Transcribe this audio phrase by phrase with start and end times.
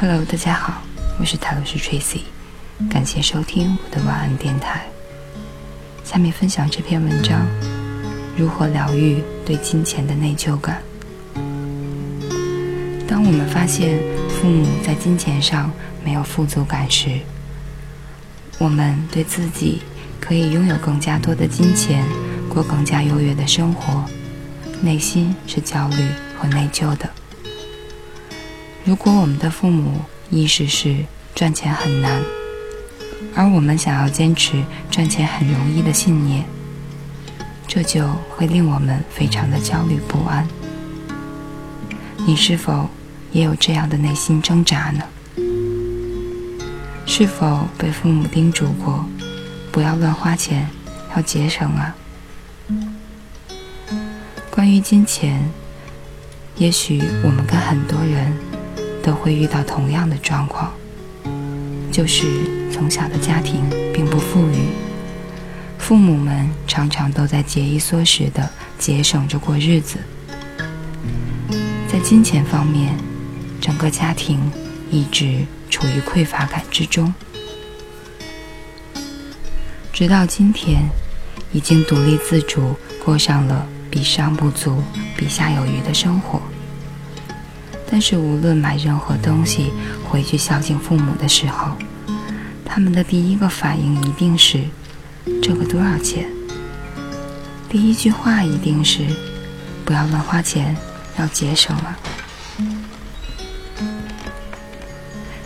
[0.00, 0.82] Hello，大家好，
[1.18, 2.22] 我是塔罗斯 Tracy，
[2.90, 4.86] 感谢收听我的晚安电台。
[6.02, 7.46] 下面分享这篇文章：
[8.36, 10.82] 如何疗愈对金钱的内疚感。
[13.06, 15.70] 当我们发现父母在金钱上
[16.02, 17.20] 没有富足感时，
[18.60, 19.80] 我们对自己
[20.20, 22.04] 可以拥有更加多的金钱，
[22.46, 24.04] 过更加优越的生活，
[24.82, 25.96] 内心是焦虑
[26.38, 27.08] 和内疚的。
[28.84, 30.94] 如果我们的父母意识是
[31.34, 32.20] 赚钱很难，
[33.34, 36.44] 而我们想要坚持赚钱很容易的信念，
[37.66, 40.46] 这就会令我们非常的焦虑不安。
[42.26, 42.90] 你是否
[43.32, 45.02] 也有这样的内心挣扎呢？
[47.12, 49.04] 是否被父母叮嘱过，
[49.72, 50.70] 不要乱花钱，
[51.16, 51.92] 要节省啊？
[54.48, 55.50] 关于金钱，
[56.56, 58.32] 也许我们跟很多人。
[59.02, 60.70] 都会遇到同样的状况，
[61.90, 62.26] 就是
[62.70, 63.62] 从小的家庭
[63.94, 64.68] 并不富裕，
[65.78, 69.96] 父母们常常都在节衣缩食的节省着过日子，
[71.88, 72.94] 在金钱方面，
[73.58, 74.38] 整个家庭
[74.90, 77.14] 一直处于匮乏感之中，
[79.92, 80.82] 直到今天，
[81.52, 84.82] 已经独立自主，过上了比上不足，
[85.16, 86.42] 比下有余的生活。
[87.90, 89.72] 但是，无论买任何东西
[90.08, 91.76] 回去孝敬父母的时候，
[92.64, 94.64] 他们的第一个反应一定是：
[95.42, 96.28] 这个多少钱？
[97.68, 99.06] 第一句话一定是：
[99.84, 100.76] 不要乱花钱，
[101.18, 101.98] 要节省了。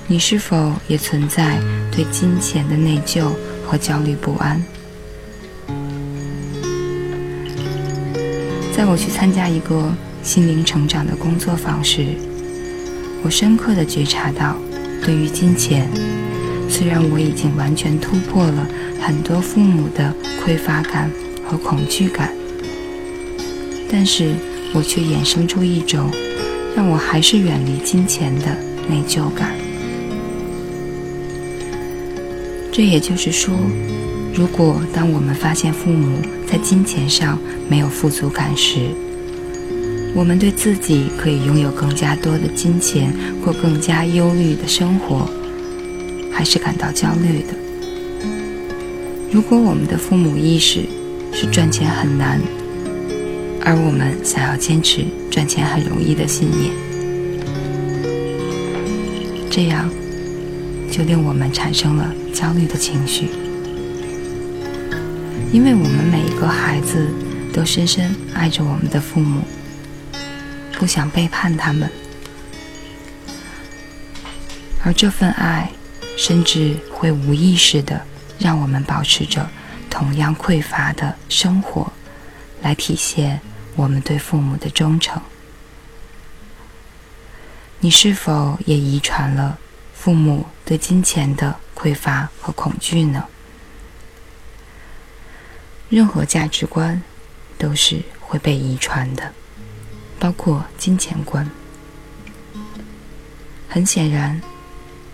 [0.06, 1.58] 你是否也存在
[1.91, 3.30] 对金钱的内疚
[3.66, 4.62] 和焦虑不安？
[8.77, 9.91] 在我去参加一个
[10.22, 12.04] 心灵成长的工作坊时，
[13.22, 14.56] 我深刻的觉察到，
[15.03, 15.88] 对于金钱，
[16.69, 18.69] 虽然我已经完全突破了
[19.00, 21.10] 很多父母的匮乏感
[21.48, 22.31] 和恐惧感，
[23.91, 24.34] 但是
[24.75, 26.10] 我却衍生出一种
[26.76, 28.54] 让我还是远离金钱的
[28.86, 29.63] 内疚感。
[32.76, 33.54] 这也就是说，
[34.34, 38.88] 如果当我们发现父母在金钱上没有富足感时，
[40.12, 43.14] 我们对自己可以拥有更加多的金钱，
[43.44, 45.30] 过更加忧虑的生活，
[46.32, 47.54] 还是感到焦虑的。
[49.30, 50.80] 如果我们的父母意识
[51.32, 52.41] 是赚钱很难，
[53.64, 56.72] 而我们想要坚持赚钱很容易的信念，
[59.48, 59.88] 这样
[60.91, 63.28] 就令我们产生了焦虑的情绪，
[65.53, 67.09] 因为我们每一个孩子
[67.53, 69.41] 都深深爱着我们的父母。
[70.77, 71.89] 不想背叛他们，
[74.83, 75.71] 而这份爱，
[76.19, 78.05] 甚至会无意识的
[78.41, 79.49] 让我们保持着
[79.89, 81.91] 同样匮乏的生活，
[82.61, 83.41] 来体现
[83.77, 85.22] 我们对父母的忠诚。
[87.78, 89.56] 你是否也遗传了
[89.95, 93.24] 父母对金钱的匮乏和恐惧呢？
[95.88, 97.02] 任何价值观
[97.58, 99.32] 都是会被遗传的。
[100.16, 101.46] 包括金钱观。
[103.68, 104.40] 很显然，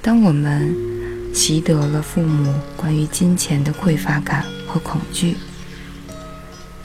[0.01, 0.73] 当我们
[1.35, 5.37] 习得了父母关于金钱的匮乏感和恐惧，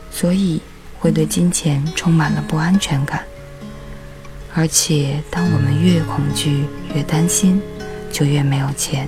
[0.09, 0.59] 所以
[0.97, 3.23] 会对金钱充满了不安全感。
[4.55, 6.65] 而且，当我们越恐惧、
[6.95, 7.61] 越担心，
[8.11, 9.07] 就越没有钱。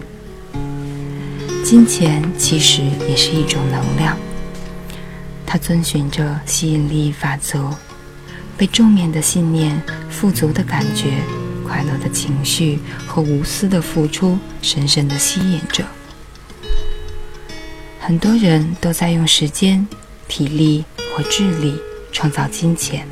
[1.63, 4.18] 金钱其实也是一种能量，
[5.46, 7.69] 它遵循着吸引力法则。
[8.58, 11.22] 被正面的信念、富足的感觉、
[11.63, 15.85] 快乐的情绪和无私的付出深深的吸引着。
[17.99, 19.88] 很多人都在用时间、
[20.28, 20.84] 体力
[21.14, 21.79] 和智力
[22.11, 23.08] 创造金钱，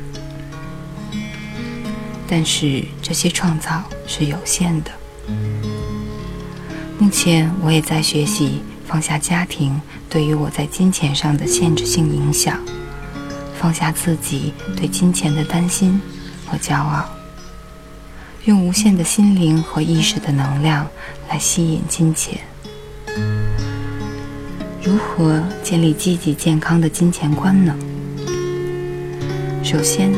[2.26, 4.90] 但是这些创造是有限的。
[7.06, 9.80] 目前，我也在学习放下家庭
[10.10, 12.58] 对于我在金钱上的限制性影响。
[13.56, 16.00] 放下自己对金钱的担心
[16.44, 17.08] 和骄傲，
[18.46, 20.84] 用无限的心灵和意识的能量
[21.30, 22.40] 来吸引金钱。
[24.82, 27.72] 如何建立积极健康的金钱观呢？
[29.62, 30.12] 首先，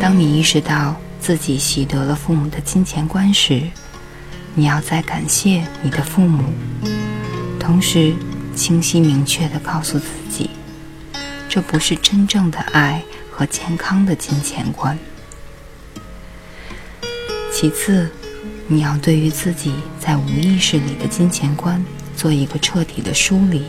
[0.00, 3.64] 当你意识到自己习得了父母的金钱观时，
[4.54, 6.44] 你要再感谢你的父母，
[7.58, 8.14] 同时
[8.54, 10.50] 清晰明确地告诉自己，
[11.48, 14.98] 这不是真正的爱和健康的金钱观。
[17.50, 18.10] 其次，
[18.66, 21.82] 你要对于自己在无意识里的金钱观
[22.14, 23.64] 做一个彻底的梳理，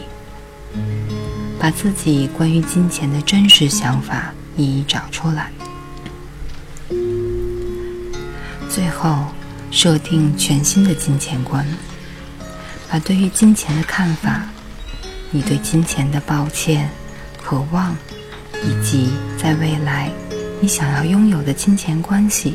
[1.58, 5.50] 把自己关于金钱的真实想法一一找出来。
[8.70, 9.28] 最后，
[9.74, 11.66] 设定全新的金钱观，
[12.88, 14.44] 把对于金钱的看法、
[15.32, 16.88] 你对金钱的抱歉、
[17.44, 17.96] 渴望，
[18.64, 20.12] 以及在未来
[20.62, 22.54] 你想要拥有的金钱关系，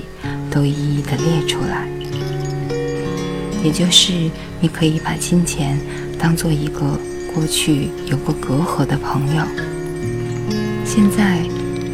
[0.48, 1.88] 都一一的列出来。
[3.64, 4.12] 也就是，
[4.60, 5.76] 你可以把金钱
[6.20, 6.98] 当做一个
[7.34, 9.42] 过去有过隔阂的朋友，
[10.86, 11.40] 现在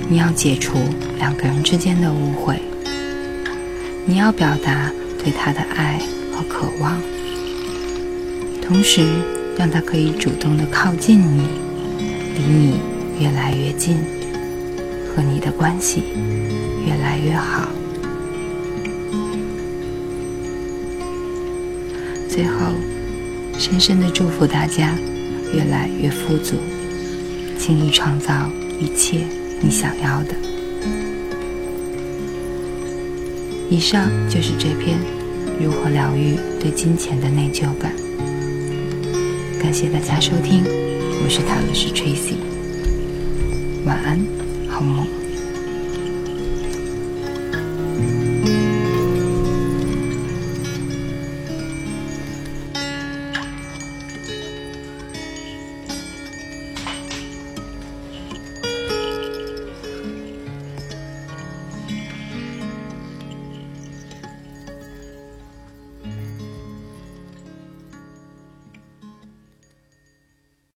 [0.06, 0.76] 你要解除
[1.16, 2.60] 两个人之间的误会，
[4.04, 4.92] 你要表达
[5.24, 5.98] 对他的爱
[6.30, 7.00] 和渴望，
[8.60, 9.06] 同时
[9.56, 11.46] 让他可以主动的靠近你，
[12.36, 12.74] 离你
[13.18, 13.96] 越来越近，
[15.16, 16.02] 和你的关系
[16.86, 17.70] 越来越好。
[22.28, 22.74] 最后，
[23.58, 24.94] 深深的祝福大家
[25.54, 26.56] 越来越富足，
[27.58, 29.20] 轻易创造一切
[29.62, 30.53] 你想要的。
[33.74, 34.96] 以上就是这篇
[35.60, 37.92] 如何疗愈对金钱的内疚感。
[39.60, 42.36] 感谢大家收听，我是塔罗斯 Tracy，
[43.84, 44.16] 晚安，